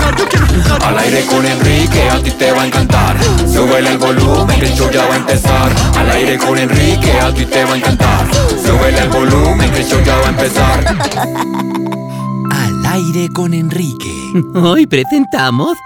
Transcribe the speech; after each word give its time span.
jugar, 0.00 0.16
yo 0.16 0.28
quiero 0.28 0.46
jugar. 0.46 0.82
Al 0.84 0.98
aire 0.98 1.24
con 1.26 1.44
Enrique, 1.46 2.08
a 2.10 2.22
ti 2.22 2.30
te 2.30 2.52
va 2.52 2.62
a 2.62 2.66
encantar. 2.66 3.16
Súbele 3.46 3.92
el 3.92 3.98
volumen, 3.98 4.58
que 4.60 4.66
el 4.66 4.74
show 4.74 4.90
ya 4.90 5.06
va 5.06 5.14
a 5.14 5.16
empezar. 5.18 5.72
Al 5.96 6.10
aire 6.10 6.38
con 6.38 6.58
Enrique, 6.58 7.12
a 7.12 7.32
ti 7.32 7.46
te 7.46 7.64
va 7.64 7.74
a 7.74 7.76
encantar. 7.76 8.26
Súbele 8.64 8.98
el 8.98 9.08
volumen, 9.08 9.70
que 9.70 9.80
el 9.80 9.86
show 9.86 10.00
ya 10.04 10.16
va 10.16 10.26
a 10.26 10.30
empezar. 10.30 10.84
Al 12.50 12.86
aire 12.86 13.28
con 13.34 13.54
Enrique. 13.54 14.12
Hoy 14.54 14.86
presentamos 14.86 15.76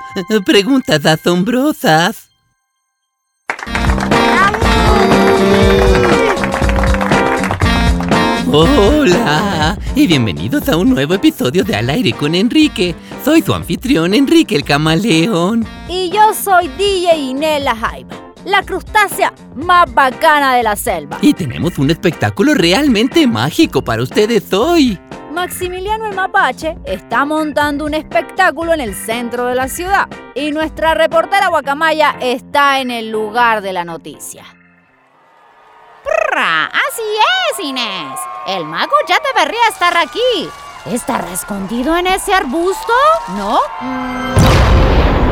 preguntas 0.44 1.04
asombrosas. 1.06 2.28
Hola 8.56 9.76
y 9.96 10.06
bienvenidos 10.06 10.68
a 10.68 10.76
un 10.76 10.90
nuevo 10.90 11.14
episodio 11.14 11.64
de 11.64 11.74
Al 11.74 11.90
aire 11.90 12.12
con 12.12 12.36
Enrique. 12.36 12.94
Soy 13.24 13.40
su 13.40 13.54
anfitrión 13.54 14.12
Enrique 14.12 14.54
el 14.54 14.64
Camaleón. 14.64 15.66
Y 15.88 16.10
yo 16.10 16.34
soy 16.34 16.68
DJ 16.68 17.16
Inela 17.16 17.74
Jaiba, 17.74 18.14
la 18.44 18.62
crustácea 18.62 19.32
más 19.54 19.92
bacana 19.94 20.54
de 20.54 20.62
la 20.62 20.76
selva. 20.76 21.16
Y 21.22 21.32
tenemos 21.32 21.78
un 21.78 21.88
espectáculo 21.90 22.52
realmente 22.52 23.26
mágico 23.26 23.82
para 23.82 24.02
ustedes 24.02 24.52
hoy. 24.52 25.00
Maximiliano 25.32 26.04
el 26.06 26.14
Mapache 26.14 26.76
está 26.84 27.24
montando 27.24 27.86
un 27.86 27.94
espectáculo 27.94 28.74
en 28.74 28.82
el 28.82 28.94
centro 28.94 29.46
de 29.46 29.54
la 29.54 29.68
ciudad. 29.68 30.06
Y 30.34 30.50
nuestra 30.50 30.92
reportera 30.92 31.48
Guacamaya 31.48 32.16
está 32.20 32.80
en 32.80 32.90
el 32.90 33.08
lugar 33.08 33.62
de 33.62 33.72
la 33.72 33.86
noticia. 33.86 34.44
¡Prra! 36.04 36.66
Así 36.66 37.02
es, 37.50 37.64
Inés. 37.64 38.20
El 38.46 38.66
mago 38.66 38.92
ya 39.08 39.16
debería 39.32 39.66
estar 39.70 39.96
aquí. 39.96 40.50
¿Estará 40.86 41.32
escondido 41.32 41.96
en 41.96 42.06
ese 42.06 42.34
arbusto? 42.34 42.92
¿No? 43.38 43.58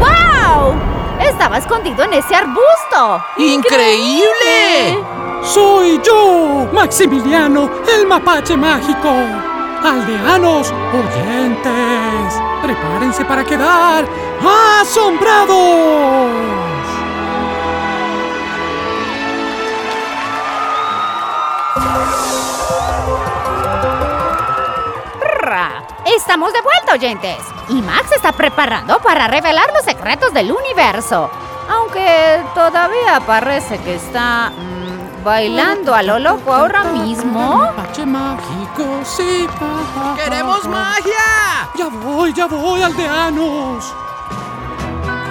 ¡Wow! 0.00 0.75
Estaba 1.20 1.59
escondido 1.59 2.05
en 2.05 2.14
ese 2.14 2.34
arbusto. 2.34 3.22
¡Increíble! 3.36 5.05
Soy 5.42 6.00
yo, 6.03 6.67
Maximiliano, 6.72 7.69
el 7.86 8.06
mapache 8.06 8.56
mágico. 8.56 9.11
Aldeanos, 9.84 10.72
oyentes, 10.94 12.34
prepárense 12.62 13.22
para 13.27 13.44
quedar 13.44 14.06
asombrados. 14.81 15.53
Estamos 26.16 26.52
de 26.52 26.60
vuelta, 26.60 26.92
oyentes. 26.92 27.38
Y 27.70 27.74
Max 27.80 28.12
está 28.12 28.32
preparando 28.32 28.98
para 28.98 29.28
revelar 29.28 29.72
los 29.72 29.84
secretos 29.84 30.32
del 30.34 30.52
universo. 30.52 31.30
Aunque 31.70 32.42
todavía 32.54 33.20
parece 33.27 33.78
que 33.78 33.94
está 33.94 34.50
mm, 34.50 35.25
bailando 35.25 35.94
a 35.94 36.03
lo 36.03 36.19
loco 36.19 36.53
ahora 36.53 36.84
mismo. 36.84 37.72
¡Queremos 40.16 40.64
magia! 40.66 41.69
Ya 41.76 41.88
voy, 41.88 42.32
ya 42.34 42.47
voy, 42.47 42.82
aldeanos. 42.82 43.94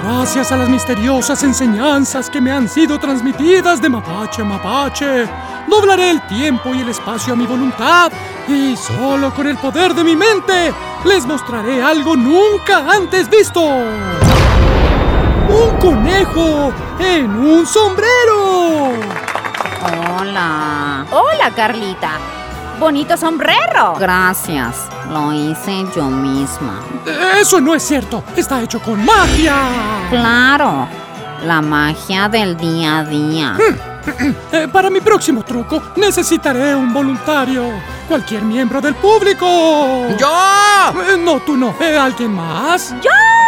Gracias 0.03 0.51
a 0.51 0.57
las 0.57 0.67
misteriosas 0.67 1.43
enseñanzas 1.43 2.29
que 2.29 2.41
me 2.41 2.51
han 2.51 2.67
sido 2.67 2.97
transmitidas 2.97 3.79
de 3.81 3.89
mapache 3.89 4.41
a 4.41 4.45
mapache, 4.45 5.29
doblaré 5.67 6.09
el 6.09 6.25
tiempo 6.27 6.73
y 6.73 6.81
el 6.81 6.89
espacio 6.89 7.33
a 7.33 7.35
mi 7.35 7.45
voluntad 7.45 8.11
y 8.47 8.75
solo 8.75 9.31
con 9.31 9.45
el 9.45 9.57
poder 9.57 9.93
de 9.93 10.03
mi 10.03 10.15
mente 10.15 10.73
les 11.05 11.27
mostraré 11.27 11.83
algo 11.83 12.15
nunca 12.15 12.91
antes 12.91 13.29
visto. 13.29 13.61
Un 13.61 14.09
conejo 15.79 16.73
en 16.99 17.35
un 17.35 17.67
sombrero. 17.67 18.93
Hola. 20.19 21.05
Hola, 21.11 21.51
Carlita. 21.55 22.40
Bonito 22.81 23.15
sombrero. 23.15 23.93
Gracias, 23.99 24.87
lo 25.13 25.31
hice 25.31 25.85
yo 25.95 26.05
misma. 26.05 26.79
Eso 27.39 27.61
no 27.61 27.75
es 27.75 27.83
cierto, 27.83 28.23
está 28.35 28.59
hecho 28.59 28.79
con 28.79 29.05
magia. 29.05 29.55
Claro, 30.09 30.87
la 31.45 31.61
magia 31.61 32.27
del 32.27 32.57
día 32.57 32.97
a 32.97 33.03
día. 33.03 33.55
Eh, 34.51 34.67
para 34.67 34.89
mi 34.89 34.99
próximo 34.99 35.43
truco 35.43 35.79
necesitaré 35.95 36.73
un 36.75 36.91
voluntario. 36.91 37.65
Cualquier 38.07 38.41
miembro 38.41 38.81
del 38.81 38.95
público. 38.95 39.45
¡Yo! 40.17 41.03
Eh, 41.07 41.17
no, 41.23 41.39
tú 41.41 41.55
no. 41.55 41.75
Eh, 41.79 41.95
¿Alguien 41.95 42.33
más? 42.33 42.95
¡Yo! 42.99 43.40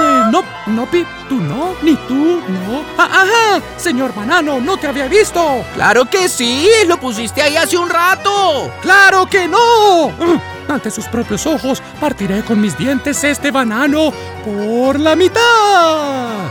Eh, 0.00 0.22
no, 0.30 0.42
no, 0.66 0.86
Pi, 0.86 1.04
tú 1.28 1.36
no, 1.40 1.74
ni 1.82 1.94
tú, 2.06 2.40
no. 2.48 2.82
Ah, 2.96 3.08
ajá, 3.22 3.62
señor 3.76 4.14
Banano, 4.14 4.60
no 4.60 4.76
te 4.76 4.86
había 4.86 5.06
visto. 5.08 5.64
¡Claro 5.74 6.04
que 6.04 6.28
sí! 6.28 6.68
¡Lo 6.86 6.98
pusiste 6.98 7.42
ahí 7.42 7.56
hace 7.56 7.76
un 7.76 7.88
rato! 7.90 8.70
¡Claro 8.82 9.26
que 9.26 9.48
no! 9.48 10.08
Mm, 10.10 10.70
Ante 10.70 10.90
sus 10.90 11.06
propios 11.06 11.46
ojos 11.46 11.82
partiré 12.00 12.42
con 12.42 12.60
mis 12.60 12.76
dientes 12.76 13.24
este 13.24 13.50
banano 13.50 14.12
por 14.44 15.00
la 15.00 15.16
mitad. 15.16 16.46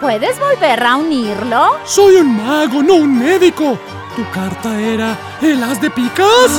¿Puedes 0.00 0.38
volver 0.38 0.84
a 0.84 0.96
unirlo? 0.96 1.76
Soy 1.84 2.16
un 2.16 2.36
mago, 2.36 2.82
no 2.82 2.94
un 2.94 3.18
médico. 3.18 3.78
¿Tu 4.16 4.28
carta 4.30 4.78
era 4.80 5.16
el 5.42 5.62
as 5.62 5.80
de 5.80 5.90
picas? 5.90 6.50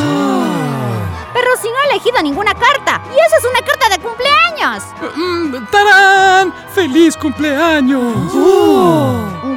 Pero 1.34 1.48
si 1.62 1.70
no 1.70 1.76
he 1.80 1.92
elegido 1.92 2.22
ninguna 2.22 2.54
carta. 2.54 3.02
Y 3.16 3.20
esa 3.20 3.38
es 3.38 3.46
una 3.46 3.62
carta 3.62 3.90
de 3.90 4.00
cumpleaños. 4.00 4.84
Mm, 5.16 5.66
¡Tarán! 5.72 6.54
¡Feliz 6.74 7.16
cumpleaños! 7.18 8.34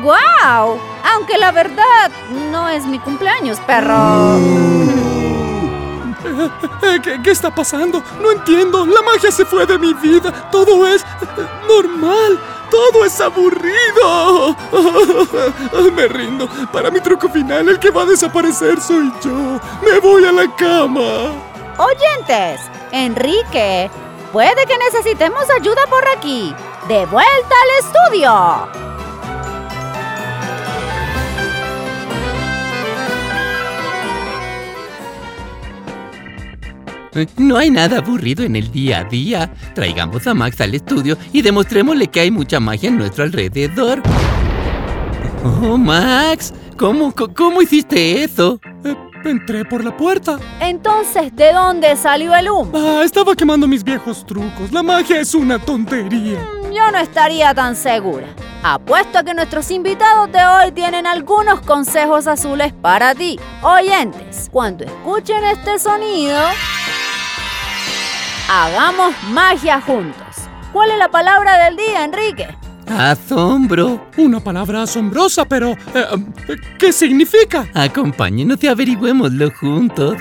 ¡Guau! 0.03 0.78
Aunque 1.15 1.38
la 1.38 1.53
verdad 1.53 2.11
no 2.50 2.69
es 2.69 2.84
mi 2.87 2.99
cumpleaños, 2.99 3.59
perro. 3.61 4.38
Eh, 6.82 7.00
¿Qué, 7.03 7.21
qué 7.22 7.31
está 7.31 7.55
pasando? 7.55 8.03
No 8.21 8.32
entiendo. 8.32 8.87
La 8.87 9.03
magia 9.03 9.31
se 9.31 9.44
fue 9.44 9.66
de 9.66 9.78
mi 9.78 9.93
vida. 9.94 10.50
Todo 10.50 10.87
es 10.87 11.03
eh, 11.03 11.47
normal. 11.69 12.38
Todo 12.71 13.05
es 13.05 13.21
aburrido. 13.21 14.56
Me 15.94 16.09
rindo. 16.09 16.49
Para 16.72 16.91
mi 16.91 17.00
truco 17.00 17.28
final, 17.28 17.69
el 17.69 17.78
que 17.78 17.91
va 17.91 18.03
a 18.03 18.06
desaparecer 18.06 18.81
soy 18.81 19.12
yo. 19.22 19.61
Me 19.84 19.99
voy 20.00 20.25
a 20.25 20.32
la 20.32 20.49
cama. 20.56 21.51
Oyentes, 21.78 22.60
Enrique, 22.93 23.91
puede 24.31 24.66
que 24.66 24.77
necesitemos 24.78 25.44
ayuda 25.50 25.87
por 25.88 26.06
aquí. 26.09 26.55
De 26.87 27.06
vuelta 27.06 27.55
al 27.62 27.87
estudio. 27.87 28.83
No 37.37 37.58
hay 37.58 37.70
nada 37.70 37.99
aburrido 37.99 38.44
en 38.44 38.56
el 38.56 38.70
día 38.70 39.00
a 39.00 39.05
día. 39.05 39.52
Traigamos 39.75 40.26
a 40.26 40.35
Max 40.35 40.61
al 40.61 40.75
estudio 40.75 41.17
y 41.32 41.43
demostrémosle 41.43 42.08
que 42.08 42.20
hay 42.20 42.31
mucha 42.31 42.58
magia 42.61 42.88
en 42.88 42.99
nuestro 42.99 43.25
alrededor. 43.25 44.02
Oh, 45.44 45.76
Max, 45.76 46.52
¿cómo, 46.76 47.14
cómo 47.35 47.62
hiciste 47.62 48.25
eso? 48.25 48.61
Entré 49.24 49.64
por 49.64 49.84
la 49.84 49.96
puerta. 49.96 50.38
Entonces, 50.60 51.34
¿de 51.34 51.52
dónde 51.52 51.96
salió 51.96 52.34
el 52.34 52.50
humo? 52.50 52.72
Ah, 52.74 53.02
estaba 53.04 53.34
quemando 53.34 53.69
mis 53.69 53.84
viejos 53.84 54.26
trucos. 54.26 54.72
La 54.72 54.82
magia 54.82 55.20
es 55.20 55.34
una 55.34 55.58
tontería. 55.58 56.38
Yo 56.74 56.90
no 56.90 56.98
estaría 56.98 57.54
tan 57.54 57.76
segura. 57.76 58.26
Apuesto 58.62 59.19
a 59.19 59.22
que 59.22 59.34
nuestros 59.34 59.70
invitados 59.70 60.30
de 60.32 60.44
hoy 60.44 60.72
tienen 60.72 61.06
algunos 61.06 61.60
consejos 61.60 62.26
azules 62.26 62.72
para 62.72 63.14
ti. 63.14 63.38
Oyentes, 63.62 64.48
cuando 64.50 64.84
escuchen 64.84 65.44
este 65.44 65.78
sonido, 65.78 66.38
hagamos 68.48 69.14
magia 69.30 69.80
juntos. 69.80 70.36
¿Cuál 70.72 70.90
es 70.90 70.98
la 70.98 71.08
palabra 71.08 71.64
del 71.64 71.76
día, 71.76 72.04
Enrique? 72.04 72.62
Asombro. 72.99 74.09
Una 74.17 74.41
palabra 74.41 74.83
asombrosa, 74.83 75.44
pero... 75.47 75.73
Eh, 75.94 76.05
¿Qué 76.79 76.93
significa? 76.93 77.69
Acompáñenos 77.75 78.62
y 78.62 78.69
averigüémoslo 78.69 79.50
juntos. 79.59 80.17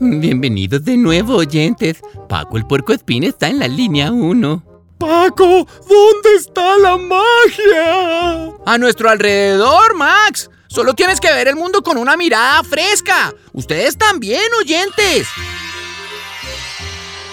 Bienvenidos 0.00 0.84
de 0.84 0.96
nuevo, 0.96 1.36
oyentes. 1.36 2.00
Paco 2.28 2.56
el 2.56 2.66
Puerco 2.66 2.92
Espín 2.92 3.24
está 3.24 3.48
en 3.48 3.58
la 3.58 3.68
línea 3.68 4.10
1. 4.10 4.64
Paco, 4.98 5.66
¿dónde 5.88 6.34
está 6.36 6.76
la 6.78 6.96
magia? 6.96 8.56
A 8.64 8.78
nuestro 8.78 9.10
alrededor, 9.10 9.94
Max. 9.96 10.50
Solo 10.68 10.92
tienes 10.94 11.18
que 11.18 11.32
ver 11.32 11.48
el 11.48 11.56
mundo 11.56 11.82
con 11.82 11.96
una 11.96 12.16
mirada 12.16 12.62
fresca. 12.62 13.34
Ustedes 13.52 13.96
también, 13.96 14.42
oyentes. 14.60 15.26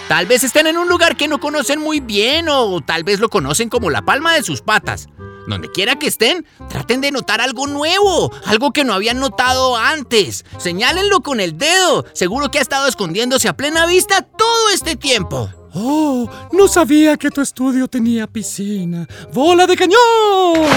Tal 0.07 0.25
vez 0.25 0.43
estén 0.43 0.67
en 0.67 0.77
un 0.77 0.87
lugar 0.87 1.17
que 1.17 1.27
no 1.27 1.39
conocen 1.39 1.81
muy 1.81 1.99
bien 1.99 2.47
o 2.47 2.79
tal 2.81 3.03
vez 3.03 3.19
lo 3.19 3.29
conocen 3.29 3.69
como 3.69 3.89
la 3.89 4.03
palma 4.03 4.33
de 4.33 4.43
sus 4.43 4.61
patas. 4.61 5.09
Donde 5.47 5.69
quiera 5.69 5.99
que 5.99 6.07
estén, 6.07 6.45
traten 6.69 7.01
de 7.01 7.11
notar 7.11 7.41
algo 7.41 7.67
nuevo, 7.67 8.31
algo 8.45 8.71
que 8.71 8.83
no 8.83 8.93
habían 8.93 9.19
notado 9.19 9.75
antes. 9.75 10.45
Señálenlo 10.57 11.21
con 11.21 11.39
el 11.39 11.57
dedo. 11.57 12.05
Seguro 12.13 12.49
que 12.49 12.59
ha 12.59 12.61
estado 12.61 12.87
escondiéndose 12.87 13.47
a 13.47 13.57
plena 13.57 13.85
vista 13.85 14.21
todo 14.21 14.69
este 14.73 14.95
tiempo. 14.95 15.49
Oh, 15.73 16.29
no 16.53 16.67
sabía 16.69 17.17
que 17.17 17.29
tu 17.29 17.41
estudio 17.41 17.87
tenía 17.87 18.27
piscina. 18.27 19.07
¡Bola 19.33 19.67
de 19.67 19.75
cañón! 19.75 20.69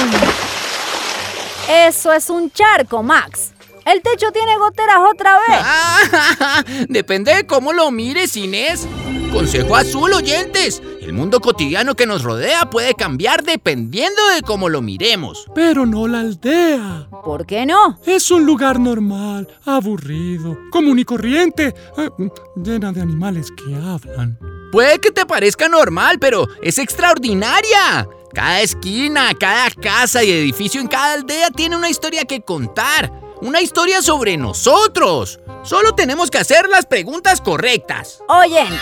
Eso 1.69 2.13
es 2.13 2.31
un 2.31 2.51
charco, 2.51 3.03
Max. 3.03 3.53
El 3.85 4.03
techo 4.03 4.31
tiene 4.33 4.57
goteras 4.59 4.99
otra 5.13 5.39
vez. 5.39 5.59
Ah, 5.63 6.65
depende 6.89 7.35
de 7.35 7.47
cómo 7.47 7.73
lo 7.73 7.91
mires, 7.91 8.37
Inés. 8.37 8.87
Consejo 9.33 9.77
azul, 9.77 10.13
oyentes. 10.13 10.83
El 11.01 11.13
mundo 11.13 11.41
cotidiano 11.41 11.95
que 11.95 12.07
nos 12.07 12.23
rodea 12.23 12.71
puede 12.71 12.95
cambiar 12.95 13.43
dependiendo 13.45 14.21
de 14.35 14.43
cómo 14.43 14.69
lo 14.69 14.81
miremos. 14.83 15.47
Pero 15.55 15.87
no 15.87 16.07
la 16.09 16.21
aldea. 16.21 17.09
¿Por 17.25 17.47
qué 17.47 17.67
no? 17.67 17.99
Es 18.07 18.31
un 18.31 18.47
lugar 18.47 18.81
normal, 18.81 19.49
aburrido, 19.65 20.59
común 20.71 20.99
y 20.99 21.05
corriente, 21.05 21.75
eh, 21.97 22.11
llena 22.57 22.93
de 22.93 23.03
animales 23.03 23.51
que 23.53 23.75
hablan. 23.75 24.39
Puede 24.73 24.99
que 24.99 25.11
te 25.11 25.25
parezca 25.25 25.69
normal, 25.69 26.19
pero 26.19 26.47
es 26.63 26.79
extraordinaria. 26.79 28.07
Cada 28.33 28.61
esquina, 28.61 29.33
cada 29.39 29.71
casa 29.71 30.23
y 30.23 30.31
edificio 30.31 30.81
en 30.81 30.89
cada 30.89 31.15
aldea 31.15 31.51
tiene 31.51 31.77
una 31.77 31.89
historia 31.89 32.25
que 32.25 32.43
contar. 32.43 33.11
Una 33.41 33.61
historia 33.61 34.03
sobre 34.03 34.37
nosotros. 34.37 35.41
Solo 35.63 35.95
tenemos 35.95 36.31
que 36.31 36.39
hacer 36.39 36.69
las 36.69 36.87
preguntas 36.87 37.41
correctas. 37.41 38.21
Oyentes. 38.29 38.79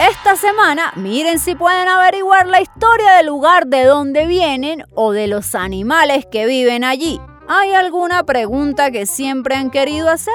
Esta 0.00 0.34
semana, 0.36 0.92
miren 0.96 1.38
si 1.38 1.54
pueden 1.54 1.86
averiguar 1.88 2.46
la 2.46 2.60
historia 2.60 3.12
del 3.12 3.26
lugar 3.26 3.66
de 3.66 3.84
donde 3.84 4.26
vienen 4.26 4.84
o 4.94 5.12
de 5.12 5.26
los 5.26 5.54
animales 5.54 6.26
que 6.30 6.46
viven 6.46 6.84
allí. 6.84 7.20
¿Hay 7.48 7.74
alguna 7.74 8.24
pregunta 8.24 8.90
que 8.90 9.06
siempre 9.06 9.56
han 9.56 9.70
querido 9.70 10.08
hacer? 10.08 10.32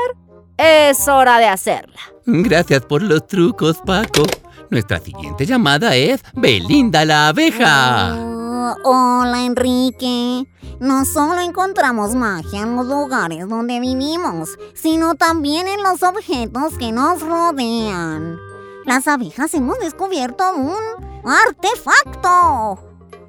Es 0.57 1.07
hora 1.07 1.39
de 1.39 1.47
hacerla. 1.47 1.99
Gracias 2.25 2.85
por 2.85 3.01
los 3.01 3.25
trucos, 3.25 3.77
Paco. 3.85 4.23
Nuestra 4.69 4.99
siguiente 4.99 5.45
llamada 5.45 5.95
es 5.95 6.21
Belinda 6.33 7.05
la 7.05 7.29
abeja. 7.29 8.15
Oh, 8.17 8.75
hola, 8.83 9.43
Enrique. 9.45 10.45
No 10.79 11.05
solo 11.05 11.39
encontramos 11.39 12.15
magia 12.15 12.61
en 12.61 12.75
los 12.75 12.85
lugares 12.85 13.47
donde 13.47 13.79
vivimos, 13.79 14.49
sino 14.73 15.15
también 15.15 15.67
en 15.67 15.81
los 15.83 16.03
objetos 16.03 16.77
que 16.77 16.91
nos 16.91 17.21
rodean. 17.21 18.37
Las 18.85 19.07
abejas 19.07 19.53
hemos 19.53 19.79
descubierto 19.79 20.43
un 20.55 20.75
artefacto 21.25 22.79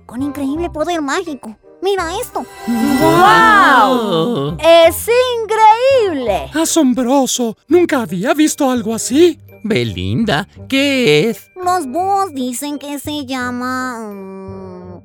con 0.06 0.23
increíble 0.23 0.71
poder 0.71 1.03
mágico. 1.03 1.56
Mira 1.83 2.19
esto. 2.21 2.44
¡Wow! 2.67 4.56
¡Es 4.59 5.06
increíble! 5.43 6.50
Asombroso. 6.55 7.56
Nunca 7.69 8.03
había 8.03 8.35
visto 8.35 8.71
algo 8.71 8.94
así. 8.94 9.38
Belinda, 9.68 10.48
¿qué 10.68 11.28
es? 11.28 11.50
Los 11.56 11.86
búhos 11.86 12.32
dicen 12.32 12.78
que 12.78 12.98
se 12.98 13.26
llama... 13.26 13.98
mm, 14.12 14.96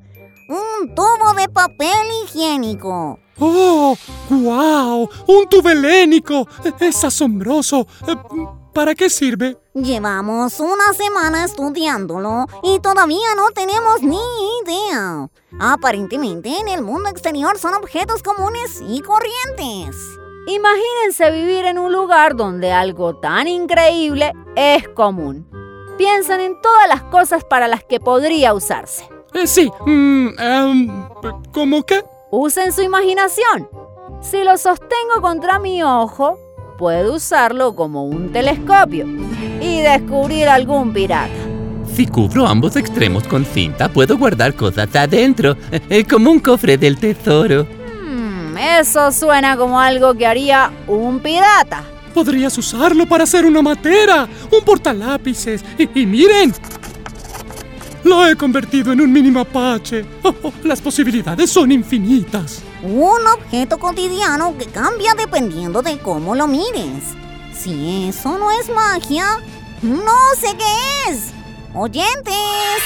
un 0.52 0.94
tubo 0.94 1.34
de 1.36 1.48
papel 1.48 2.06
higiénico. 2.24 3.18
¡Oh! 3.38 3.96
¡Guau! 4.28 5.08
¡Un 5.26 5.48
tubelénico! 5.48 6.46
Es 6.78 7.02
asombroso. 7.04 7.86
Eh, 8.06 8.14
¿Para 8.74 8.94
qué 8.94 9.10
sirve? 9.10 9.58
Llevamos 9.74 10.60
una 10.60 10.92
semana 10.96 11.44
estudiándolo 11.44 12.46
y 12.62 12.78
todavía 12.80 13.34
no 13.36 13.50
tenemos 13.50 14.02
ni 14.02 14.18
idea. 14.64 15.28
Aparentemente 15.58 16.58
en 16.58 16.68
el 16.68 16.82
mundo 16.82 17.10
exterior 17.10 17.58
son 17.58 17.74
objetos 17.74 18.22
comunes 18.22 18.82
y 18.86 19.00
corrientes. 19.00 19.96
Imagínense 20.46 21.30
vivir 21.30 21.66
en 21.66 21.78
un 21.78 21.92
lugar 21.92 22.34
donde 22.34 22.72
algo 22.72 23.14
tan 23.14 23.46
increíble 23.46 24.32
es 24.56 24.88
común. 24.88 25.46
Piensen 25.96 26.40
en 26.40 26.60
todas 26.60 26.88
las 26.88 27.02
cosas 27.04 27.44
para 27.44 27.68
las 27.68 27.84
que 27.84 28.00
podría 28.00 28.52
usarse. 28.52 29.08
Eh, 29.34 29.46
sí. 29.46 29.70
mm, 29.86 30.28
em, 30.38 31.04
¿Cómo 31.52 31.84
qué? 31.84 32.02
Usen 32.30 32.72
su 32.72 32.82
imaginación. 32.82 33.68
Si 34.20 34.42
lo 34.42 34.56
sostengo 34.58 35.20
contra 35.20 35.58
mi 35.58 35.82
ojo, 35.82 36.38
puedo 36.76 37.14
usarlo 37.14 37.76
como 37.76 38.04
un 38.04 38.32
telescopio 38.32 39.06
y 39.60 39.80
descubrir 39.80 40.48
algún 40.48 40.92
pirata. 40.92 41.32
Si 41.94 42.06
cubro 42.06 42.46
ambos 42.46 42.74
extremos 42.76 43.28
con 43.28 43.44
cinta, 43.44 43.88
puedo 43.88 44.16
guardar 44.16 44.54
cosas 44.54 44.94
adentro, 44.96 45.56
eh, 45.70 46.04
como 46.04 46.30
un 46.30 46.40
cofre 46.40 46.76
del 46.78 46.98
tesoro. 46.98 47.66
Hmm, 48.52 48.58
eso 48.58 49.10
suena 49.12 49.56
como 49.56 49.80
algo 49.80 50.14
que 50.14 50.26
haría 50.26 50.70
un 50.86 51.20
pirata. 51.20 51.84
Podrías 52.14 52.56
usarlo 52.58 53.06
para 53.06 53.24
hacer 53.24 53.46
una 53.46 53.62
matera, 53.62 54.28
un 54.50 54.64
portalápices. 54.64 55.64
Y, 55.78 56.02
y 56.02 56.06
miren, 56.06 56.54
lo 58.04 58.26
he 58.26 58.36
convertido 58.36 58.92
en 58.92 59.00
un 59.00 59.12
mini 59.12 59.30
mapache. 59.30 60.04
Oh, 60.22 60.34
oh, 60.42 60.52
las 60.64 60.80
posibilidades 60.80 61.50
son 61.50 61.72
infinitas. 61.72 62.62
Un 62.82 63.26
objeto 63.26 63.78
cotidiano 63.78 64.56
que 64.58 64.66
cambia 64.66 65.14
dependiendo 65.14 65.82
de 65.82 65.98
cómo 65.98 66.34
lo 66.34 66.46
mires. 66.46 67.14
Si 67.54 68.08
eso 68.08 68.36
no 68.38 68.50
es 68.50 68.68
magia, 68.68 69.40
no 69.82 70.16
sé 70.38 70.54
qué 70.56 71.12
es. 71.12 71.32
Oyentes. 71.74 72.82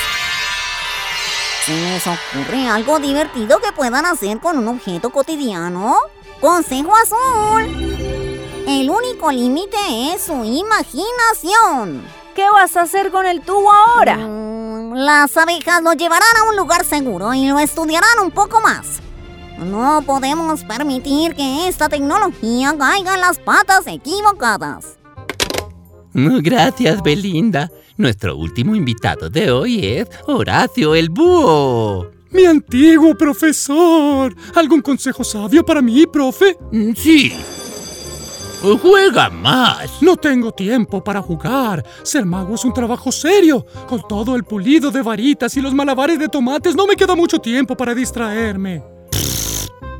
¿Se 1.67 1.73
les 1.73 2.07
ocurre 2.07 2.69
algo 2.69 3.01
divertido 3.01 3.59
que 3.59 3.73
puedan 3.73 4.07
hacer 4.07 4.39
con 4.39 4.57
un 4.59 4.69
objeto 4.69 5.11
cotidiano? 5.11 5.97
Consejo 6.41 6.93
azul. 6.95 7.65
El 8.69 8.89
único 8.89 9.33
límite 9.33 9.77
es 10.15 10.23
su 10.23 10.45
imaginación. 10.45 12.05
¿Qué 12.37 12.45
vas 12.53 12.77
a 12.77 12.83
hacer 12.83 13.11
con 13.11 13.27
el 13.27 13.41
tubo 13.41 13.73
ahora? 13.73 14.17
Mm, 14.17 14.93
Las 14.95 15.37
abejas 15.37 15.83
lo 15.83 15.93
llevarán 15.95 16.37
a 16.39 16.49
un 16.49 16.55
lugar 16.57 16.85
seguro 16.85 17.35
y 17.35 17.49
lo 17.49 17.59
estudiarán 17.59 18.21
un 18.23 18.31
poco 18.31 18.61
más. 18.61 19.01
No 19.59 20.03
podemos 20.07 20.63
permitir 20.63 21.35
que 21.35 21.67
esta 21.67 21.89
tecnología 21.89 22.77
caiga 22.79 23.15
en 23.15 23.21
las 23.21 23.39
patas 23.41 23.89
equivocadas. 23.89 24.99
Mm, 26.13 26.39
Gracias, 26.43 27.03
Belinda. 27.03 27.71
Nuestro 27.97 28.37
último 28.37 28.75
invitado 28.77 29.31
de 29.31 29.51
hoy 29.51 29.85
es 29.85 30.09
Horacio 30.27 30.95
el 30.95 31.09
Búho. 31.09 32.11
Mi 32.31 32.45
antiguo 32.45 33.15
profesor. 33.17 34.35
¿Algún 34.55 34.83
consejo 34.83 35.25
sabio 35.25 35.65
para 35.65 35.81
mí, 35.81 36.05
profe? 36.07 36.57
Mm, 36.73 36.93
Sí. 36.95 37.33
Juega 38.83 39.31
más. 39.31 40.03
No 40.03 40.17
tengo 40.17 40.51
tiempo 40.51 41.03
para 41.05 41.23
jugar. 41.23 41.85
Ser 42.03 42.25
mago 42.27 42.55
es 42.57 42.65
un 42.65 42.73
trabajo 42.73 43.13
serio. 43.13 43.65
Con 43.87 44.03
todo 44.09 44.35
el 44.35 44.45
pulido 44.45 44.91
de 44.91 45.03
varitas 45.03 45.57
y 45.57 45.61
los 45.61 45.73
malabares 45.73 46.19
de 46.19 46.29
tomates 46.29 46.75
no 46.75 46.87
me 46.87 46.97
queda 46.97 47.15
mucho 47.15 47.39
tiempo 47.39 47.77
para 47.77 47.95
distraerme. 47.95 48.83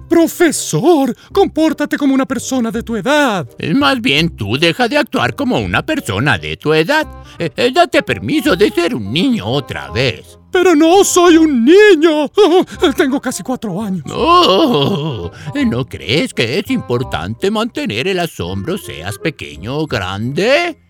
Profesor, 0.09 1.17
compórtate 1.33 1.97
como 1.97 2.15
una 2.15 2.27
persona 2.27 2.71
de 2.71 2.83
tu 2.83 2.97
edad. 2.97 3.49
Más 3.75 4.01
bien 4.01 4.31
tú 4.31 4.57
deja 4.57 4.89
de 4.89 4.99
actuar 4.99 5.35
como 5.35 5.59
una 5.59 5.85
persona 5.85 6.39
de 6.39 6.57
tu 6.57 6.73
edad. 6.73 7.07
Eh, 7.39 7.51
eh, 7.57 7.71
date 7.73 8.03
permiso 8.03 8.57
de 8.57 8.71
ser 8.71 8.95
un 8.95 9.13
niño 9.13 9.47
otra 9.47 9.91
vez. 9.91 10.39
Pero 10.53 10.75
no 10.75 11.05
soy 11.05 11.37
un 11.37 11.65
niño. 11.65 12.31
Tengo 12.97 13.21
casi 13.21 13.43
cuatro 13.43 13.83
años. 13.83 14.05
Oh, 14.11 15.31
¿no 15.67 15.85
crees 15.85 16.33
que 16.33 16.59
es 16.59 16.71
importante 16.71 17.51
mantener 17.51 18.09
el 18.09 18.21
asombro 18.21 18.79
seas 18.79 19.19
pequeño 19.19 19.77
o 19.77 19.87
grande? 19.87 20.86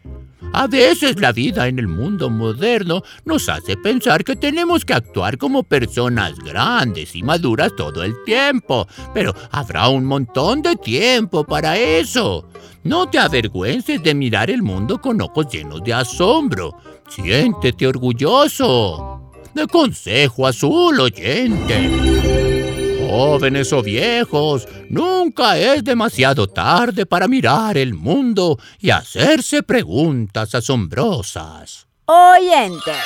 A 0.56 0.66
veces 0.68 1.20
la 1.20 1.32
vida 1.32 1.68
en 1.68 1.78
el 1.78 1.86
mundo 1.86 2.30
moderno 2.30 3.02
nos 3.26 3.46
hace 3.50 3.76
pensar 3.76 4.24
que 4.24 4.36
tenemos 4.36 4.86
que 4.86 4.94
actuar 4.94 5.36
como 5.36 5.62
personas 5.64 6.38
grandes 6.38 7.14
y 7.14 7.22
maduras 7.22 7.76
todo 7.76 8.02
el 8.02 8.14
tiempo, 8.24 8.88
pero 9.12 9.34
habrá 9.50 9.90
un 9.90 10.06
montón 10.06 10.62
de 10.62 10.76
tiempo 10.76 11.44
para 11.44 11.76
eso. 11.76 12.48
No 12.84 13.06
te 13.06 13.18
avergüences 13.18 14.02
de 14.02 14.14
mirar 14.14 14.48
el 14.48 14.62
mundo 14.62 14.98
con 14.98 15.20
ojos 15.20 15.46
llenos 15.52 15.84
de 15.84 15.92
asombro. 15.92 16.74
Siéntete 17.06 17.86
orgulloso. 17.86 19.30
De 19.52 19.66
consejo 19.66 20.46
azul 20.46 20.98
oyente. 20.98 22.96
Jóvenes 23.10 23.74
o 23.74 23.82
viejos, 23.82 24.66
Nunca 24.88 25.58
es 25.58 25.82
demasiado 25.82 26.46
tarde 26.46 27.06
para 27.06 27.28
mirar 27.28 27.76
el 27.76 27.94
mundo 27.94 28.58
y 28.78 28.90
hacerse 28.90 29.62
preguntas 29.62 30.54
asombrosas. 30.54 31.86
Oyentes. 32.06 32.96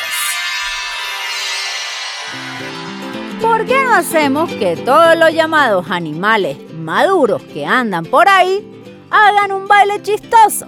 ¿Por 3.40 3.64
qué 3.64 3.84
no 3.84 3.94
hacemos 3.94 4.52
que 4.52 4.76
todos 4.76 5.16
los 5.16 5.32
llamados 5.32 5.86
animales 5.90 6.58
maduros 6.74 7.42
que 7.42 7.64
andan 7.64 8.04
por 8.04 8.28
ahí 8.28 8.66
hagan 9.10 9.52
un 9.52 9.66
baile 9.66 10.02
chistoso? 10.02 10.66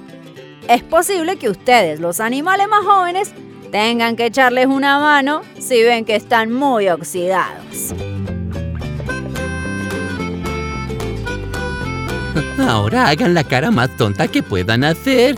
Es 0.69 0.83
posible 0.83 1.37
que 1.37 1.51
ustedes, 1.51 2.01
los 2.01 2.21
animales 2.21 2.69
más 2.69 2.85
jóvenes, 2.85 3.35
tengan 3.71 4.17
que 4.17 4.27
echarles 4.27 4.67
una 4.67 4.99
mano 4.99 5.43
si 5.59 5.83
ven 5.83 6.05
que 6.05 6.17
están 6.17 6.53
muy 6.53 6.89
oxidados. 6.89 7.95
Ahora 12.59 13.09
hagan 13.09 13.35
la 13.35 13.45
cara 13.45 13.71
más 13.71 13.97
tonta 13.97 14.29
que 14.29 14.43
puedan 14.43 14.85
hacer. 14.85 15.37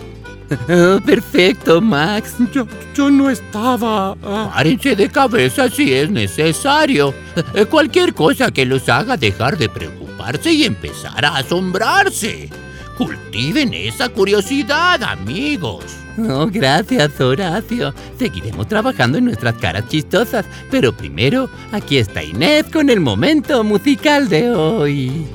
Oh, 0.68 1.00
perfecto, 1.04 1.80
Max. 1.80 2.34
Yo, 2.52 2.66
yo 2.94 3.10
no 3.10 3.30
estaba... 3.30 4.16
ah, 4.22 4.50
Párense 4.54 4.94
de 4.94 5.08
cabeza 5.08 5.70
si 5.70 5.92
es 5.92 6.10
necesario. 6.10 7.14
Eh, 7.54 7.64
Cualquier 7.64 8.14
cosa 8.14 8.50
que 8.50 8.66
los 8.66 8.88
haga 8.88 9.16
dejar 9.16 9.56
de 9.56 9.68
preocuparse 9.68 10.52
y 10.52 10.64
empezar 10.64 11.24
a 11.24 11.36
asombrarse. 11.38 12.50
Cultiven 12.98 13.72
esa 13.74 14.08
curiosidad, 14.08 15.02
amigos. 15.02 15.84
Oh, 16.16 16.46
gracias, 16.46 17.20
Horacio. 17.20 17.92
Seguiremos 18.18 18.68
trabajando 18.68 19.18
en 19.18 19.24
nuestras 19.24 19.54
caras 19.54 19.88
chistosas. 19.88 20.46
Pero 20.70 20.92
primero, 20.92 21.48
aquí 21.72 21.98
está 21.98 22.22
Inés 22.22 22.66
con 22.72 22.90
el 22.90 23.00
momento 23.00 23.64
musical 23.64 24.28
de 24.28 24.50
hoy. 24.50 25.26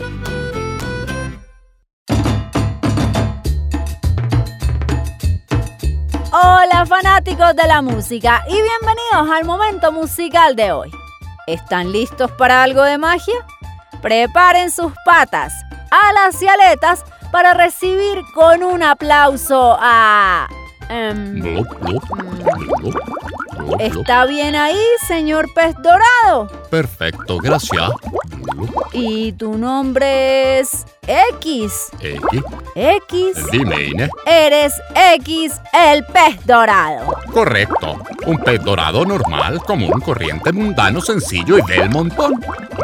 Fanáticos 7.01 7.56
de 7.56 7.65
la 7.65 7.82
música 7.82 8.44
y 8.46 8.51
bienvenidos 8.51 9.38
al 9.38 9.46
momento 9.46 9.89
musical 9.89 10.53
de 10.58 10.74
hoy. 10.74 10.91
¿Están 11.48 11.94
listos 11.94 12.29
para 12.32 12.62
algo 12.62 12.84
de 12.84 12.98
magia? 12.98 13.36
Preparen 14.01 14.70
sus 14.70 14.91
patas, 15.06 15.53
alas 15.91 16.41
y 16.41 16.48
aletas 16.50 17.06
para 17.32 17.53
recibir 17.53 18.22
con 18.34 18.63
un 18.63 18.84
aplauso 18.84 19.77
a... 19.79 20.50
em. 20.89 21.63
¿Está 23.79 24.25
bien 24.25 24.58
ahí, 24.58 24.84
señor 25.08 25.48
pez 25.53 25.75
dorado? 25.82 26.48
Perfecto, 26.70 27.38
gracias. 27.38 27.91
Y 28.91 29.32
tu 29.34 29.58
nombre 29.58 30.60
es 30.60 30.86
X. 31.10 31.89
X, 32.01 32.44
X. 32.75 33.51
dime, 33.51 33.84
Inés. 33.84 34.12
Eres 34.28 34.74
X, 35.16 35.54
el 35.74 36.06
pez 36.06 36.46
dorado. 36.46 37.16
Correcto. 37.34 37.98
Un 38.28 38.38
pez 38.38 38.63
dorado 38.63 39.04
normal, 39.04 39.60
común, 39.66 40.00
corriente, 40.01 40.51
mundano, 40.51 41.01
sencillo 41.01 41.58
y 41.58 41.63
del 41.63 41.89
montón. 41.89 42.39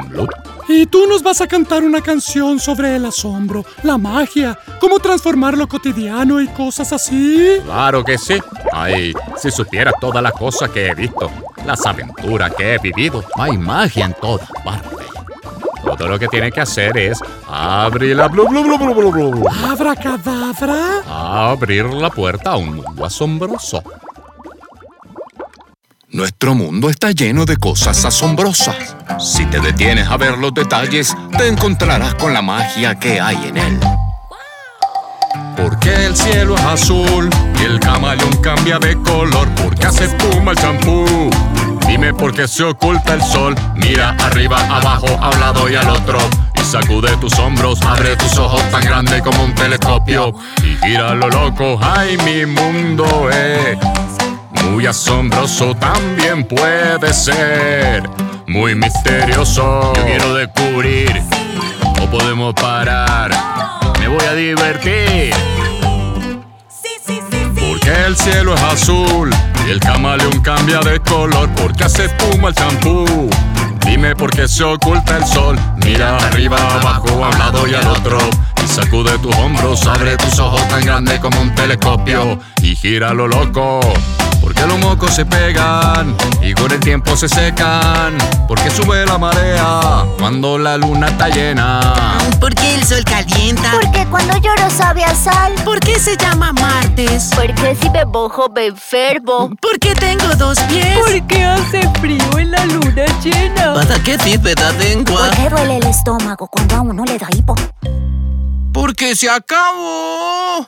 Blup. 0.08 0.32
Y 0.68 0.88
tú 0.88 1.06
nos 1.06 1.22
vas 1.22 1.42
a 1.42 1.48
cantar 1.48 1.84
una 1.84 2.02
canción 2.02 2.60
sobre 2.60 2.96
el 2.96 3.06
asombro, 3.06 3.64
la 3.84 4.00
magia, 4.00 4.58
cómo 4.80 4.98
transformar 4.98 5.56
lo 5.56 5.68
cotidiano 5.68 6.42
y 6.42 6.48
cosas 6.48 6.92
así. 6.94 7.60
Claro 7.64 8.04
que 8.04 8.18
sí. 8.18 8.40
Ay, 8.74 9.14
si 9.38 9.52
supieras 9.52 9.94
todas 10.02 10.24
las 10.24 10.34
cosas 10.34 10.72
que 10.72 10.88
he 10.88 10.96
visto, 10.96 11.30
las 11.64 11.86
aventuras 11.86 12.52
que 12.56 12.74
he 12.74 12.78
vivido, 12.80 13.24
Hay 13.36 13.56
magia 13.56 14.06
en 14.06 14.14
todas 14.16 14.50
partes. 14.64 15.05
Todo 15.96 16.08
lo 16.08 16.20
que 16.20 16.28
tienes 16.28 16.54
que 16.54 16.62
hacer 16.62 16.98
es 16.98 17.20
abrir 17.48 18.16
la 18.16 18.28
blu, 18.28 18.48
blu, 18.48 19.48
Abracadabra. 19.70 21.02
abrir 21.08 21.86
la 21.86 22.10
puerta 22.10 22.52
a 22.52 22.58
un 22.58 22.76
mundo 22.78 23.06
asombroso. 23.06 23.84
Nuestro 26.10 26.56
mundo 26.56 26.90
está 26.90 27.12
lleno 27.12 27.46
de 27.46 27.58
cosas 27.58 28.06
asombrosas. 28.06 28.96
Si 29.20 29.46
te 29.48 29.60
detienes 29.60 30.08
a 30.08 30.16
ver 30.16 30.38
los 30.38 30.54
detalles, 30.54 31.14
te 31.38 31.48
encontrarás 31.48 32.16
con 32.16 32.34
la 32.34 32.42
magia 32.42 32.96
que 32.96 33.20
hay 33.20 33.36
en 33.48 33.58
él. 33.58 33.80
¿Por 35.58 35.78
qué 35.80 36.06
el 36.06 36.16
cielo 36.16 36.56
es 36.56 36.64
azul 36.64 37.30
y 37.60 37.64
el 37.66 37.80
camaleón 37.80 38.36
cambia 38.42 38.80
de 38.80 38.96
color? 39.04 39.50
¿Por 39.56 39.76
qué 39.76 39.88
hace 39.88 40.06
espuma 40.06 40.52
el 40.52 40.58
champú? 40.58 41.30
Dime 41.88 42.14
por 42.14 42.34
qué 42.34 42.48
se 42.48 42.64
oculta 42.64 43.14
el 43.14 43.22
sol. 43.22 43.56
Mira 43.76 44.16
arriba, 44.20 44.58
abajo, 44.70 45.08
a 45.22 45.30
un 45.30 45.40
lado 45.40 45.70
y 45.70 45.76
al 45.76 45.90
otro. 45.90 46.20
Y 46.56 46.64
sacude 46.64 47.16
tus 47.18 47.38
hombros, 47.40 47.80
abre 47.84 48.16
tus 48.16 48.38
ojos 48.38 48.62
tan 48.72 48.84
grande 48.84 49.22
como 49.22 49.44
un 49.44 49.54
telescopio. 49.54 50.34
Y 50.64 50.76
gira 50.86 51.14
lo 51.14 51.30
loco, 51.30 51.80
ay, 51.82 52.18
mi 52.18 52.46
mundo 52.46 53.30
es 53.30 53.78
muy 54.66 54.86
asombroso. 54.88 55.76
También 55.76 56.48
puede 56.48 57.14
ser 57.14 58.04
muy 58.48 58.76
misterioso. 58.76 59.94
Yo 59.96 60.06
quiero 60.06 60.34
descubrir, 60.34 61.22
o 62.02 62.06
podemos 62.08 62.54
parar. 62.56 63.32
Me 64.00 64.08
voy 64.08 64.26
a 64.26 64.34
divertir. 64.34 65.34
Porque 67.56 68.06
el 68.06 68.18
cielo 68.18 68.56
es 68.56 68.62
azul 68.64 69.30
el 69.70 69.80
camaleón 69.80 70.42
cambia 70.42 70.80
de 70.80 71.00
color. 71.00 71.50
Porque 71.56 71.84
hace 71.84 72.06
espuma 72.06 72.50
el 72.50 72.56
champú. 72.56 73.30
Dime 73.86 74.16
por 74.16 74.32
qué 74.32 74.48
se 74.48 74.64
oculta 74.64 75.18
el 75.18 75.26
sol. 75.26 75.58
Mira 75.84 76.18
arriba, 76.18 76.58
abajo, 76.58 77.24
a 77.24 77.30
un 77.30 77.40
lado 77.40 77.68
y 77.68 77.76
al 77.76 77.88
otro. 77.88 78.18
Y 78.64 78.68
sacude 78.68 79.18
tus 79.20 79.36
hombros, 79.36 79.86
abre 79.86 80.18
tus 80.18 80.40
ojos 80.40 80.68
tan 80.68 80.84
grandes 80.84 81.20
como 81.20 81.40
un 81.42 81.54
telescopio. 81.54 82.40
Y 82.62 82.76
gira 82.76 83.14
lo 83.14 83.28
loco. 83.28 83.80
Porque 84.42 84.66
los 84.68 84.78
mocos 84.80 85.14
se 85.14 85.26
pegan 85.26 86.16
y 86.42 86.54
con 86.54 86.72
el 86.72 86.80
tiempo 86.80 87.16
se 87.16 87.28
secan. 87.28 88.16
Porque 88.66 88.82
sube 88.82 89.06
la 89.06 89.20
marea 89.20 90.08
cuando 90.18 90.58
la 90.58 90.76
luna 90.76 91.06
está 91.06 91.30
llena. 91.30 92.18
¿Por 92.40 92.56
qué 92.56 92.74
el 92.74 92.84
sol 92.84 93.04
calienta? 93.04 93.70
Porque 93.74 94.08
cuando 94.08 94.38
lloro 94.38 94.72
sabe 94.72 95.04
a 95.04 95.14
sal. 95.14 95.54
¿Por 95.64 95.80
qué 95.80 96.00
se 96.00 96.18
llama 96.18 96.52
martes? 96.52 97.30
Porque 97.36 97.76
si 97.80 97.92
me 97.92 98.06
mojo 98.06 98.50
me 98.50 98.66
enfermo. 98.66 99.52
¿Por 99.62 99.78
qué 99.78 99.94
tengo 99.94 100.34
dos 100.36 100.58
pies? 100.62 100.98
Porque 100.98 101.44
hace 101.44 101.88
frío 102.00 102.40
en 102.40 102.50
la 102.50 102.66
luna 102.66 103.06
llena. 103.24 103.76
¿Para 103.76 104.00
qué 104.00 104.18
sirve 104.18 104.56
la 104.56 104.72
lengua? 104.72 105.28
¿Por 105.28 105.36
qué 105.36 105.50
duele 105.50 105.78
el 105.78 105.86
estómago 105.86 106.48
cuando 106.48 106.76
a 106.76 106.82
uno 106.82 107.06
le 107.06 107.20
da 107.20 107.28
hipo? 107.38 107.54
Porque 108.74 109.16
se 109.16 109.30
acabó. 109.30 110.68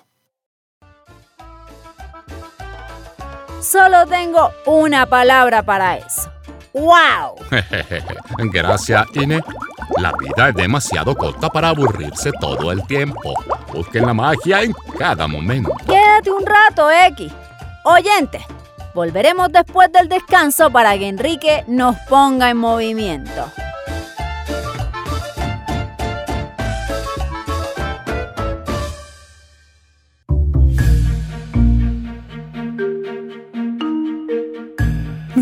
Solo 3.60 4.06
tengo 4.06 4.51
una 4.68 5.08
palabra 5.08 5.63
para 5.63 5.98
eso. 5.98 6.37
¡Wow! 6.74 7.36
Gracias, 8.52 9.06
Ine. 9.16 9.42
La 9.98 10.12
vida 10.14 10.50
es 10.50 10.56
demasiado 10.56 11.16
corta 11.16 11.50
para 11.50 11.70
aburrirse 11.70 12.32
todo 12.40 12.72
el 12.72 12.86
tiempo. 12.88 13.34
Busquen 13.74 14.06
la 14.06 14.14
magia 14.14 14.62
en 14.62 14.74
cada 14.98 15.28
momento. 15.28 15.72
Quédate 15.86 16.32
un 16.32 16.46
rato, 16.46 16.90
X. 16.92 17.32
Oyente, 17.84 18.46
volveremos 18.94 19.52
después 19.52 19.92
del 19.92 20.10
descanso 20.10 20.70
para 20.70 20.98
que 20.98 21.08
Enrique 21.08 21.64
nos 21.68 21.96
ponga 22.10 22.50
en 22.50 22.58
movimiento. 22.58 23.52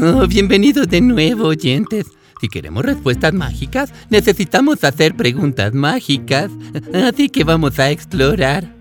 Oh, 0.07 0.27
bienvenidos 0.27 0.87
de 0.87 1.01
nuevo, 1.01 1.47
oyentes. 1.47 2.05
Si 2.39 2.47
queremos 2.47 2.85
respuestas 2.85 3.33
mágicas, 3.33 3.91
necesitamos 4.11 4.83
hacer 4.83 5.15
preguntas 5.15 5.73
mágicas. 5.73 6.51
Así 6.93 7.27
que 7.27 7.43
vamos 7.43 7.79
a 7.79 7.89
explorar. 7.89 8.71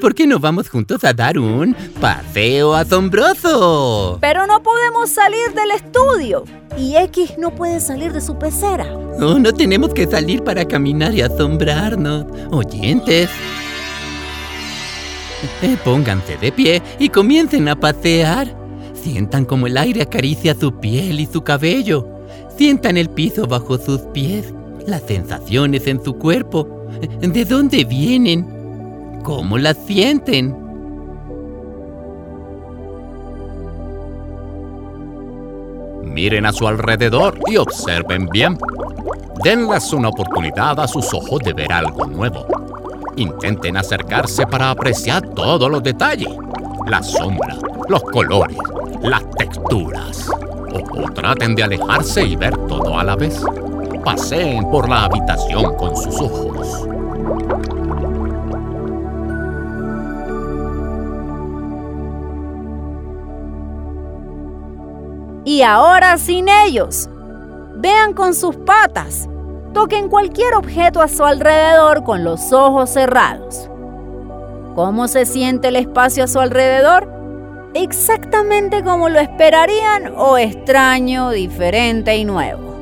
¿Por 0.00 0.14
qué 0.14 0.26
no 0.26 0.38
vamos 0.38 0.70
juntos 0.70 1.04
a 1.04 1.12
dar 1.12 1.38
un 1.38 1.76
paseo 2.00 2.74
asombroso? 2.74 4.16
Pero 4.22 4.46
no 4.46 4.62
podemos 4.62 5.10
salir 5.10 5.52
del 5.54 5.70
estudio. 5.72 6.44
Y 6.78 6.96
X 6.96 7.34
no 7.36 7.54
puede 7.54 7.78
salir 7.80 8.14
de 8.14 8.22
su 8.22 8.38
pecera. 8.38 8.90
Oh, 9.20 9.38
no 9.38 9.52
tenemos 9.52 9.92
que 9.92 10.06
salir 10.06 10.42
para 10.42 10.64
caminar 10.64 11.12
y 11.12 11.20
asombrarnos. 11.20 12.24
Oyentes. 12.50 13.28
Eh, 15.60 15.76
Pónganse 15.84 16.38
de 16.38 16.50
pie 16.52 16.82
y 16.98 17.10
comiencen 17.10 17.68
a 17.68 17.76
pasear. 17.78 18.63
Sientan 19.04 19.44
como 19.44 19.66
el 19.66 19.76
aire 19.76 20.00
acaricia 20.00 20.54
su 20.54 20.80
piel 20.80 21.20
y 21.20 21.26
su 21.26 21.42
cabello. 21.42 22.08
Sientan 22.56 22.96
el 22.96 23.10
piso 23.10 23.46
bajo 23.46 23.76
sus 23.76 24.00
pies, 24.14 24.54
las 24.86 25.02
sensaciones 25.02 25.86
en 25.86 26.02
su 26.02 26.14
cuerpo. 26.14 26.86
¿De 27.20 27.44
dónde 27.44 27.84
vienen? 27.84 29.20
¿Cómo 29.22 29.58
las 29.58 29.76
sienten? 29.76 30.56
Miren 36.04 36.46
a 36.46 36.52
su 36.54 36.66
alrededor 36.66 37.38
y 37.46 37.58
observen 37.58 38.26
bien. 38.32 38.56
Denles 39.44 39.92
una 39.92 40.08
oportunidad 40.08 40.80
a 40.80 40.88
sus 40.88 41.12
ojos 41.12 41.40
de 41.40 41.52
ver 41.52 41.70
algo 41.70 42.06
nuevo. 42.06 42.46
Intenten 43.16 43.76
acercarse 43.76 44.46
para 44.46 44.70
apreciar 44.70 45.28
todos 45.34 45.70
los 45.70 45.82
detalles. 45.82 46.30
La 46.86 47.02
sombra, 47.02 47.54
los 47.88 48.02
colores, 48.04 48.56
las 49.04 49.30
texturas. 49.32 50.28
O, 50.30 51.10
traten 51.12 51.54
de 51.54 51.62
alejarse 51.62 52.24
y 52.24 52.36
ver 52.36 52.56
todo 52.66 52.98
a 52.98 53.04
la 53.04 53.16
vez. 53.16 53.44
Paseen 54.02 54.68
por 54.70 54.88
la 54.88 55.04
habitación 55.04 55.76
con 55.76 55.96
sus 55.96 56.20
ojos. 56.20 56.88
Y 65.44 65.62
ahora 65.62 66.16
sin 66.16 66.48
ellos. 66.48 67.08
Vean 67.76 68.14
con 68.14 68.34
sus 68.34 68.56
patas. 68.56 69.28
Toquen 69.74 70.08
cualquier 70.08 70.54
objeto 70.54 71.02
a 71.02 71.08
su 71.08 71.24
alrededor 71.24 72.04
con 72.04 72.24
los 72.24 72.52
ojos 72.52 72.90
cerrados. 72.90 73.68
¿Cómo 74.74 75.08
se 75.08 75.26
siente 75.26 75.68
el 75.68 75.76
espacio 75.76 76.24
a 76.24 76.28
su 76.28 76.40
alrededor? 76.40 77.13
Exactamente 77.74 78.84
como 78.84 79.08
lo 79.08 79.18
esperarían 79.18 80.12
o 80.16 80.38
extraño, 80.38 81.30
diferente 81.30 82.16
y 82.16 82.24
nuevo. 82.24 82.74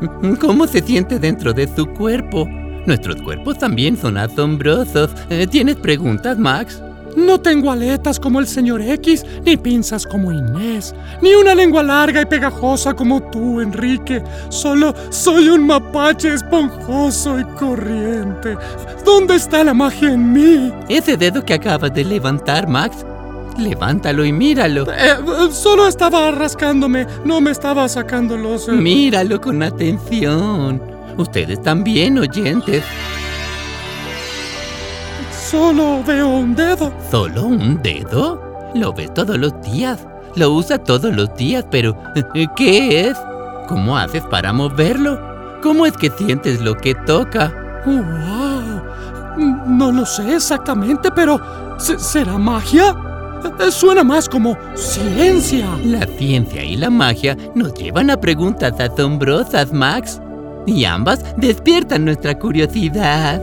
¿Cómo 0.40 0.66
se 0.66 0.80
siente 0.80 1.18
dentro 1.18 1.52
de 1.52 1.68
su 1.68 1.86
cuerpo? 1.86 2.46
Nuestros 2.86 3.22
cuerpos 3.22 3.58
también 3.58 3.96
son 3.96 4.16
asombrosos. 4.16 5.10
Eh, 5.28 5.46
¿Tienes 5.46 5.76
preguntas, 5.76 6.38
Max? 6.38 6.82
No 7.16 7.40
tengo 7.40 7.70
aletas 7.70 8.18
como 8.20 8.40
el 8.40 8.46
señor 8.46 8.80
X, 8.82 9.24
ni 9.44 9.56
pinzas 9.56 10.06
como 10.06 10.32
Inés, 10.32 10.94
ni 11.22 11.34
una 11.34 11.54
lengua 11.54 11.82
larga 11.82 12.22
y 12.22 12.26
pegajosa 12.26 12.94
como 12.94 13.20
tú, 13.30 13.60
Enrique. 13.60 14.22
Solo 14.48 14.94
soy 15.10 15.48
un 15.48 15.66
mapache 15.66 16.34
esponjoso 16.34 17.38
y 17.38 17.44
corriente. 17.58 18.56
¿Dónde 19.04 19.36
está 19.36 19.64
la 19.64 19.74
magia 19.74 20.12
en 20.12 20.32
mí? 20.32 20.72
Ese 20.88 21.16
dedo 21.16 21.44
que 21.44 21.54
acabas 21.54 21.92
de 21.94 22.04
levantar, 22.04 22.68
Max. 22.68 23.04
Levántalo 23.58 24.24
y 24.24 24.32
míralo. 24.32 24.86
Eh, 24.92 25.16
solo 25.50 25.86
estaba 25.88 26.30
rascándome, 26.30 27.06
no 27.24 27.40
me 27.40 27.50
estaba 27.50 27.88
sacando 27.88 28.36
los... 28.36 28.68
eh, 28.68 28.72
Míralo 28.72 29.40
con 29.40 29.62
atención. 29.62 30.80
Ustedes 31.18 31.60
también, 31.62 32.18
oyentes. 32.18 32.82
Solo 35.50 36.02
veo 36.06 36.28
un 36.28 36.54
dedo. 36.54 36.92
¿Solo 37.10 37.44
un 37.44 37.80
dedo? 37.82 38.40
Lo 38.74 38.92
ves 38.92 39.12
todos 39.14 39.36
los 39.38 39.52
días. 39.62 40.06
Lo 40.36 40.52
usa 40.52 40.78
todos 40.78 41.12
los 41.14 41.34
días, 41.34 41.64
pero 41.70 41.96
eh, 42.34 42.46
¿qué 42.56 43.08
es? 43.08 43.18
¿Cómo 43.68 43.96
haces 43.98 44.22
para 44.30 44.52
moverlo? 44.52 45.18
¿Cómo 45.62 45.86
es 45.86 45.96
que 45.96 46.10
sientes 46.10 46.60
lo 46.60 46.76
que 46.76 46.94
toca? 46.94 47.52
Wow. 47.84 48.82
No 49.66 49.90
lo 49.90 50.06
sé 50.06 50.34
exactamente, 50.36 51.10
pero 51.10 51.40
¿se- 51.78 51.98
¿será 51.98 52.38
magia? 52.38 52.94
Eh, 53.58 53.70
Suena 53.72 54.04
más 54.04 54.28
como 54.28 54.56
ciencia. 54.74 55.66
La 55.84 56.06
ciencia 56.06 56.62
y 56.62 56.76
la 56.76 56.90
magia 56.90 57.36
nos 57.54 57.74
llevan 57.74 58.10
a 58.10 58.20
preguntas 58.20 58.78
asombrosas, 58.78 59.72
Max. 59.72 60.20
Y 60.66 60.84
ambas 60.84 61.24
despiertan 61.38 62.04
nuestra 62.04 62.38
curiosidad. 62.38 63.42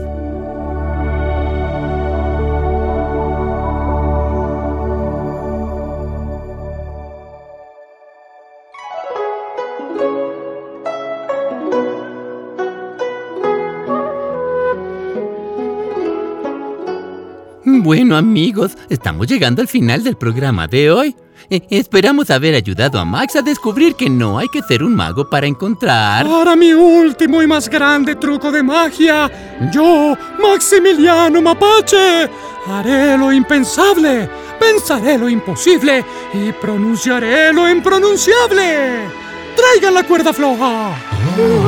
Bueno 17.98 18.16
amigos, 18.16 18.78
estamos 18.90 19.26
llegando 19.26 19.60
al 19.60 19.68
final 19.68 20.04
del 20.04 20.18
programa 20.18 20.68
de 20.68 20.92
hoy. 20.92 21.16
Eh, 21.50 21.64
esperamos 21.72 22.30
haber 22.30 22.54
ayudado 22.54 23.00
a 23.00 23.06
Max 23.06 23.36
a 23.38 23.42
descubrir 23.42 23.96
que 23.96 24.08
no 24.08 24.38
hay 24.38 24.48
que 24.50 24.62
ser 24.62 24.84
un 24.84 24.94
mago 24.94 25.28
para 25.28 25.48
encontrar... 25.48 26.28
Para 26.28 26.56
mi 26.56 26.74
último 26.74 27.42
y 27.42 27.48
más 27.48 27.68
grande 27.68 28.14
truco 28.14 28.52
de 28.52 28.62
magia, 28.62 29.32
yo, 29.74 30.16
Maximiliano 30.40 31.42
Mapache, 31.42 32.30
haré 32.68 33.18
lo 33.18 33.34
impensable, 33.34 34.30
pensaré 34.60 35.18
lo 35.18 35.28
imposible 35.28 36.06
y 36.36 36.52
pronunciaré 36.52 37.52
lo 37.52 37.68
impronunciable. 37.68 39.08
¡Traigan 39.56 39.96
la 39.96 40.04
cuerda 40.04 40.32
floja! 40.34 40.92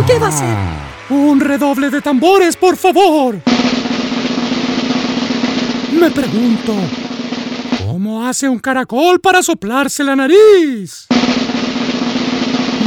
¿Qué 0.06 0.20
va 0.20 0.28
a 0.28 0.32
ser? 0.32 0.56
Un 1.10 1.40
redoble 1.40 1.90
de 1.90 2.02
tambores, 2.02 2.56
por 2.56 2.78
favor. 2.78 3.49
Me 6.00 6.12
pregunto, 6.12 6.76
¿cómo 7.86 8.26
hace 8.26 8.48
un 8.48 8.60
caracol 8.60 9.20
para 9.20 9.44
soplarse 9.44 10.02
la 10.02 10.16
nariz? 10.16 11.08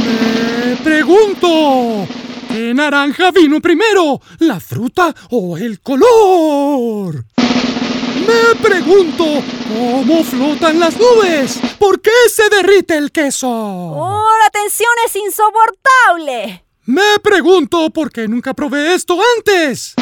Me 0.03 0.75
pregunto, 0.77 2.07
¿qué 2.47 2.73
naranja 2.73 3.29
vino 3.29 3.61
primero, 3.61 4.19
la 4.39 4.59
fruta 4.59 5.13
o 5.29 5.55
el 5.57 5.79
color? 5.81 7.23
Me 7.37 8.59
pregunto, 8.59 9.25
¿cómo 9.67 10.23
flotan 10.23 10.79
las 10.79 10.97
nubes? 10.97 11.59
¿Por 11.77 12.01
qué 12.01 12.09
se 12.33 12.49
derrite 12.49 12.97
el 12.97 13.11
queso? 13.11 13.47
¡Oh, 13.47 14.27
la 14.43 14.49
tensión 14.49 14.89
es 15.05 15.15
insoportable! 15.17 16.65
Me 16.85 17.19
pregunto 17.21 17.91
por 17.91 18.11
qué 18.11 18.27
nunca 18.27 18.55
probé 18.55 18.95
esto 18.95 19.17
antes. 19.37 19.93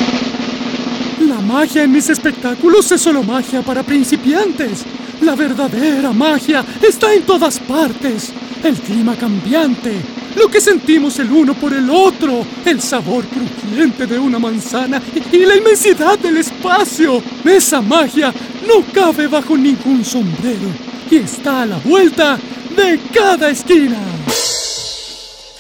La 1.31 1.39
magia 1.39 1.83
en 1.83 1.93
mis 1.93 2.09
espectáculos 2.09 2.91
es 2.91 2.99
solo 2.99 3.23
magia 3.23 3.61
para 3.61 3.83
principiantes. 3.83 4.83
La 5.21 5.33
verdadera 5.33 6.11
magia 6.11 6.61
está 6.81 7.13
en 7.13 7.23
todas 7.23 7.57
partes. 7.57 8.33
El 8.61 8.75
clima 8.75 9.15
cambiante, 9.15 9.95
lo 10.35 10.49
que 10.49 10.59
sentimos 10.59 11.17
el 11.19 11.31
uno 11.31 11.53
por 11.53 11.71
el 11.71 11.89
otro, 11.89 12.45
el 12.65 12.81
sabor 12.81 13.23
crujiente 13.23 14.07
de 14.07 14.19
una 14.19 14.39
manzana 14.39 15.01
y 15.31 15.45
la 15.45 15.55
inmensidad 15.55 16.19
del 16.19 16.35
espacio. 16.35 17.23
Esa 17.45 17.81
magia 17.81 18.33
no 18.67 18.83
cabe 18.93 19.27
bajo 19.27 19.55
ningún 19.55 20.03
sombrero 20.03 20.67
y 21.09 21.15
está 21.15 21.61
a 21.61 21.65
la 21.65 21.77
vuelta 21.77 22.37
de 22.75 22.99
cada 23.13 23.49
esquina. 23.51 23.99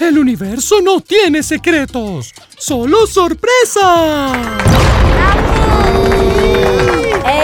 El 0.01 0.19
universo 0.19 0.81
no 0.81 0.99
tiene 0.99 1.41
secretos, 1.41 2.33
solo 2.57 3.07
sorpresas. 3.07 4.37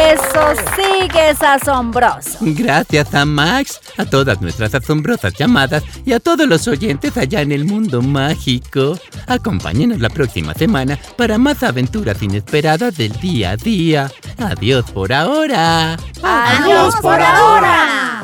Eso 0.07 0.53
sí 0.75 1.07
que 1.09 1.29
es 1.29 1.41
asombroso. 1.41 2.37
Gracias 2.41 3.13
a 3.13 3.25
Max, 3.25 3.79
a 3.97 4.05
todas 4.05 4.41
nuestras 4.41 4.73
asombrosas 4.73 5.33
llamadas 5.33 5.83
y 6.05 6.13
a 6.13 6.19
todos 6.19 6.47
los 6.47 6.67
oyentes 6.67 7.17
allá 7.17 7.41
en 7.41 7.51
el 7.51 7.65
mundo 7.65 8.01
mágico. 8.01 8.97
Acompáñenos 9.27 9.99
la 9.99 10.09
próxima 10.09 10.53
semana 10.53 10.97
para 11.17 11.37
más 11.37 11.63
aventuras 11.63 12.21
inesperadas 12.21 12.97
del 12.97 13.13
día 13.19 13.51
a 13.51 13.57
día. 13.57 14.11
Adiós 14.37 14.89
por 14.91 15.11
ahora. 15.13 15.97
¡Adiós 16.23 16.95
por 17.01 17.19
ahora! 17.19 18.23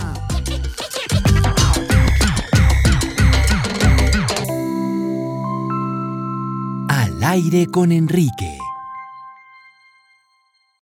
Al 6.90 7.24
aire 7.24 7.68
con 7.68 7.92
Enrique. 7.92 8.63